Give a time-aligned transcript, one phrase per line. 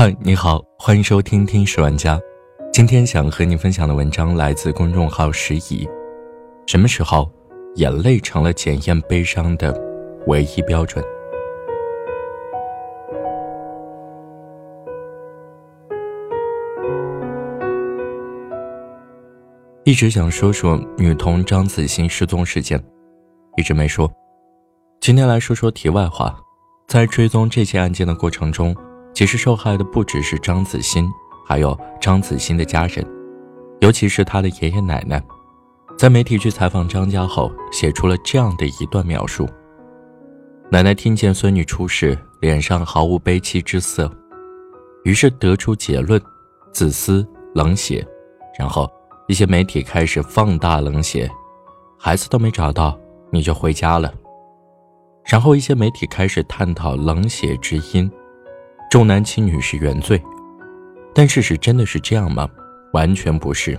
[0.00, 2.16] 嗨，你好，欢迎收听《听史玩家》。
[2.72, 5.88] 今天想和你分享的文章来自公众号“时宜”。
[6.68, 7.28] 什么时候，
[7.74, 9.76] 眼泪成了检验悲伤的
[10.28, 11.04] 唯一标准？
[19.82, 22.80] 一直想说说女童张子欣失踪事件，
[23.56, 24.08] 一直没说。
[25.00, 26.38] 今天来说说题外话，
[26.86, 28.72] 在追踪这起案件的过程中。
[29.18, 31.12] 其实受害的不只是张子欣，
[31.44, 33.04] 还有张子欣的家人，
[33.80, 35.20] 尤其是他的爷爷奶奶。
[35.96, 39.44] 在媒体去采访张家后，写出了这样的一段描述：
[40.70, 44.08] 奶奶听见孙女出事，脸上毫无悲戚之色，
[45.02, 46.22] 于是得出结论：
[46.72, 48.06] 自私、冷血。
[48.56, 48.88] 然后
[49.26, 51.28] 一些媒体开始放大冷血，
[51.98, 52.96] 孩子都没找到，
[53.32, 54.14] 你就回家了。
[55.24, 58.08] 然后一些媒体开始探讨冷血之因。
[58.90, 60.22] 重男轻女是原罪，
[61.14, 62.48] 但事实真的是这样吗？
[62.94, 63.78] 完全不是。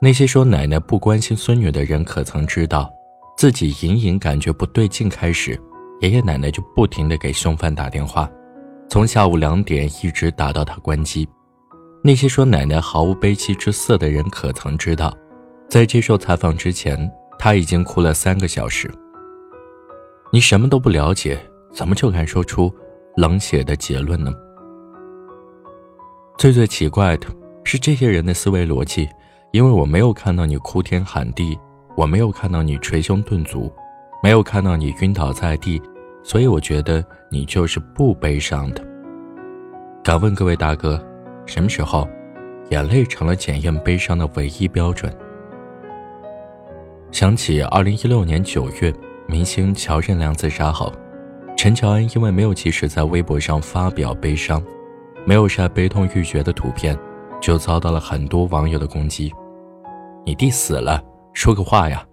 [0.00, 2.90] 那些说奶奶不关心孙女的人，可曾知道，
[3.36, 5.56] 自己隐隐感觉不对劲开始，
[6.00, 8.28] 爷爷奶奶就不停地给凶犯打电话，
[8.88, 11.28] 从下午两点一直打到他关机。
[12.02, 15.16] 那些说奶奶毫无悲戚之色的人，可曾知道，
[15.68, 18.90] 在接受采访之前，他已经哭了三个小时。
[20.32, 21.38] 你什么都不了解，
[21.72, 22.72] 怎么就敢说出？
[23.18, 24.32] 冷血的结论呢？
[26.38, 27.26] 最最奇怪的
[27.64, 29.08] 是这些人的思维逻辑，
[29.50, 31.58] 因为我没有看到你哭天喊地，
[31.96, 33.72] 我没有看到你捶胸顿足，
[34.22, 35.82] 没有看到你晕倒在地，
[36.22, 38.80] 所以我觉得你就是不悲伤的。
[40.04, 41.04] 敢问各位大哥，
[41.44, 42.08] 什么时候，
[42.70, 45.12] 眼泪成了检验悲伤的唯一标准？
[47.10, 48.94] 想起二零一六年九月，
[49.26, 50.92] 明星乔任梁自杀后。
[51.58, 54.62] 陈乔恩因为没有及时在微博上发表悲伤，
[55.26, 56.96] 没有晒悲痛欲绝的图片，
[57.40, 59.34] 就遭到了很多网友的攻击。
[60.24, 61.02] 你弟死了，
[61.32, 62.06] 说个话呀！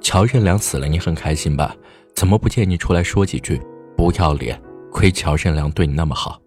[0.00, 1.76] 乔任梁死了，你很开心吧？
[2.16, 3.62] 怎么不见你出来说几句？
[3.96, 4.60] 不要脸！
[4.90, 6.40] 亏乔任梁对你那么好，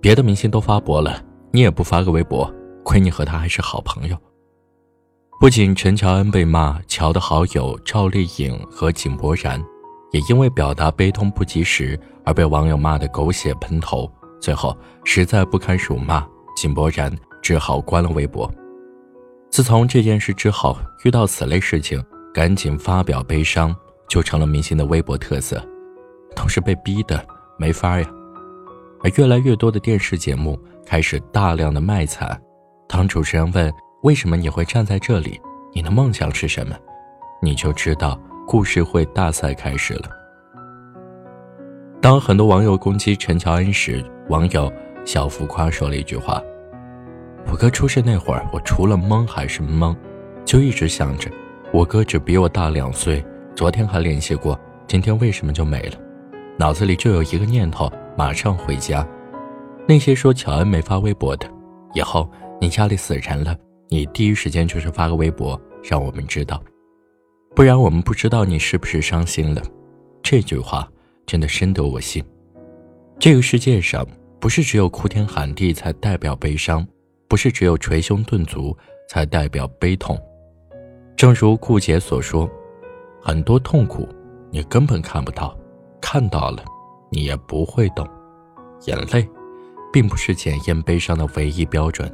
[0.00, 4.16] 别的明星都发博了，你也不发个微博，亏你和他还是好朋友。
[5.38, 9.62] 不仅陈乔恩被骂，乔的好友赵丽颖和井柏然。
[10.12, 16.24] 也因为表达悲痛不及时而被网友骂得狗血喷头，最后实在不堪辱骂，
[16.54, 17.12] 井柏然
[17.42, 18.50] 只好关了微博。
[19.50, 22.02] 自从这件事之后，遇到此类事情
[22.32, 23.74] 赶紧发表悲伤，
[24.08, 25.62] 就成了明星的微博特色，
[26.36, 27.22] 都是被逼的，
[27.58, 28.06] 没法呀。
[29.02, 32.40] 而越来越多的电视节目开始大量的卖惨，
[32.86, 35.40] 当主持人问为什么你会站在这里，
[35.74, 36.76] 你的梦想是什么，
[37.40, 38.18] 你就知道。
[38.46, 40.10] 故事会大赛开始了。
[42.00, 44.70] 当很多网友攻击陈乔恩时，网友
[45.04, 46.42] 小浮夸说了一句话
[47.50, 49.96] ：“我哥出事那会儿，我除了懵还是懵，
[50.44, 51.30] 就一直想着，
[51.72, 54.58] 我哥只比我大两岁，昨天还联系过，
[54.88, 55.96] 今天为什么就没了？
[56.58, 59.06] 脑子里就有一个念头，马上回家。
[59.86, 61.46] 那些说乔恩没发微博的，
[61.94, 62.28] 以后
[62.60, 63.56] 你家里死人了，
[63.88, 66.60] 你第一时间就是发个微博，让我们知道。”
[67.54, 69.62] 不然我们不知道你是不是伤心了。
[70.22, 70.88] 这句话
[71.26, 72.24] 真的深得我心。
[73.18, 74.06] 这个世界上
[74.40, 76.86] 不是只有哭天喊地才代表悲伤，
[77.28, 78.76] 不是只有捶胸顿足
[79.08, 80.18] 才代表悲痛。
[81.14, 82.48] 正如顾姐所说，
[83.20, 84.08] 很多痛苦
[84.50, 85.56] 你根本看不到，
[86.00, 86.64] 看到了
[87.10, 88.08] 你也不会懂。
[88.86, 89.28] 眼泪，
[89.92, 92.10] 并不是检验悲伤的唯一标准。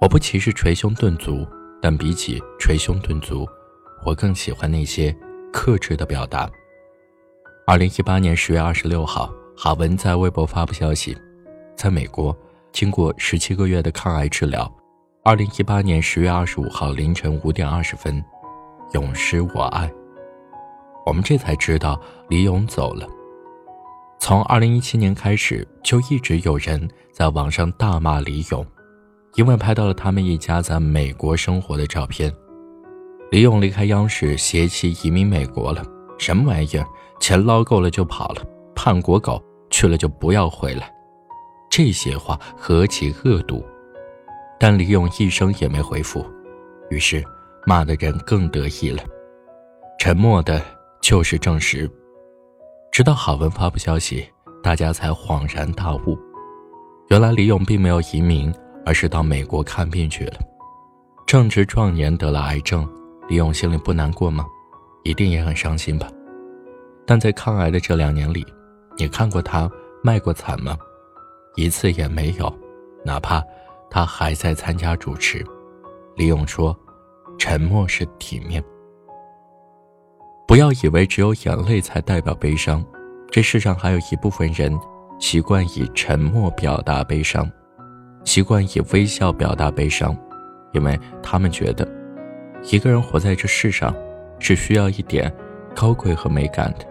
[0.00, 1.46] 我不歧视捶胸顿足，
[1.80, 3.46] 但比起捶胸顿足。
[4.06, 5.14] 我更喜欢那些
[5.52, 6.48] 克制的表达。
[7.66, 11.18] 二零一八年十月二十六号，哈文在微博发布消息，
[11.76, 12.34] 在美国
[12.70, 14.72] 经过十七个月的抗癌治疗，
[15.24, 18.24] 二零一八年十月二十五号凌晨五点二十分，
[18.92, 19.92] 永失我爱。
[21.04, 23.08] 我们这才知道李勇走了。
[24.20, 28.64] 从二零一七年开始，就一直有人在网上大骂李勇，
[29.34, 32.32] 因为拍到了他们一家在美国生活的照片。
[33.30, 35.84] 李勇离开央视，携妻移民美国了。
[36.16, 36.86] 什么玩意儿？
[37.18, 38.42] 钱捞够了就跑了，
[38.74, 40.90] 叛国狗去了就不要回来。
[41.68, 43.64] 这些话何其恶毒！
[44.60, 46.24] 但李勇一声也没回复，
[46.88, 47.22] 于是
[47.66, 49.02] 骂的人更得意了。
[49.98, 50.62] 沉默的
[51.02, 51.90] 就是证实。
[52.92, 54.24] 直到郝文发布消息，
[54.62, 56.16] 大家才恍然大悟，
[57.08, 58.54] 原来李勇并没有移民，
[58.86, 60.38] 而是到美国看病去了。
[61.26, 62.88] 正值壮年得了癌症。
[63.28, 64.46] 李勇心里不难过吗？
[65.02, 66.08] 一定也很伤心吧。
[67.04, 68.44] 但在抗癌的这两年里，
[68.96, 69.70] 你看过他
[70.02, 70.76] 卖过惨吗？
[71.56, 72.52] 一次也没有，
[73.04, 73.42] 哪怕
[73.90, 75.44] 他还在参加主持。
[76.16, 76.76] 李咏说
[77.38, 78.62] ：“沉默是体面。
[80.46, 82.84] 不要以为只有眼泪才代表悲伤，
[83.30, 84.72] 这世上还有一部分人
[85.18, 87.50] 习惯以沉默表达悲伤，
[88.24, 90.16] 习惯以微笑表达悲伤，
[90.72, 91.86] 因为他们觉得，
[92.70, 93.94] 一个人活在这世上，
[94.38, 95.32] 是需要一点
[95.74, 96.86] 高贵和美感的。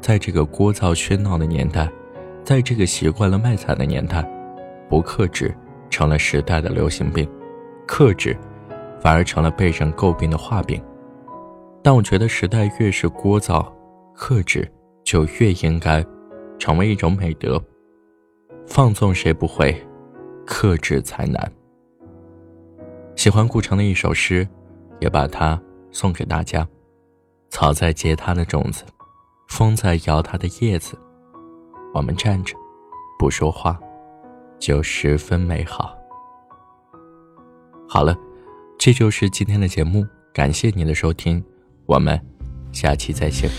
[0.00, 1.90] 在这个聒噪喧闹的年代。”
[2.44, 4.20] 在这个习惯了卖惨的年代，
[4.90, 5.54] 不克制
[5.88, 7.24] 成了时代的流行病，
[7.86, 8.36] 克制
[8.98, 10.82] 反而成了被人诟病的画饼。
[11.84, 13.64] 但我觉得时代越是聒噪，
[14.12, 14.68] 克制
[15.04, 16.04] 就越应该
[16.58, 17.62] 成为一种美德。
[18.66, 19.72] 放纵谁不会，
[20.44, 21.52] 克制才难。
[23.14, 24.44] 喜欢顾城的一首诗，
[25.02, 25.60] 也把它
[25.90, 26.64] 送给大家：
[27.50, 28.84] 草在结它的种子，
[29.48, 30.96] 风在摇它的叶子。
[31.92, 32.54] 我们站着，
[33.18, 33.76] 不说话，
[34.60, 35.92] 就十分美好。
[37.88, 38.16] 好了，
[38.78, 41.44] 这就是今天的节目，感谢您的收听，
[41.86, 42.18] 我们
[42.70, 43.50] 下期再见。